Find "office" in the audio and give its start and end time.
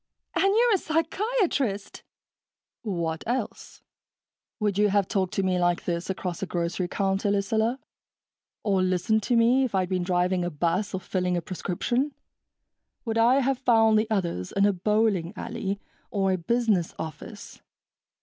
16.97-17.61